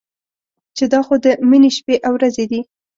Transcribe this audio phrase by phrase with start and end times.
[0.77, 2.61] چې دا خو د مني شپې او ورځې دي.